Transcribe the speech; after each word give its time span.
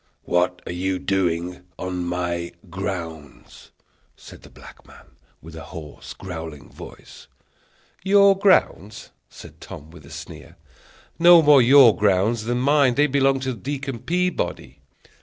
"What 0.23 0.63
are 0.65 0.71
you 0.71 0.97
doing 0.97 1.61
on 1.77 2.05
my 2.05 2.53
grounds?" 2.71 3.69
said 4.17 4.41
the 4.41 4.49
black 4.49 4.83
man, 4.87 5.11
with 5.43 5.55
a 5.55 5.65
hoarse, 5.65 6.13
growling 6.15 6.69
voice. 6.71 7.27
"Your 8.03 8.35
grounds!" 8.35 9.11
said 9.29 9.61
Tom, 9.61 9.91
with 9.91 10.03
a 10.03 10.09
sneer; 10.09 10.57
"no 11.19 11.43
more 11.43 11.61
your 11.61 11.95
grounds 11.95 12.45
than 12.45 12.57
mine; 12.61 12.95
they 12.95 13.05
belong 13.05 13.41
to 13.41 13.53
Deacon 13.53 13.99
Peabody." 13.99 14.79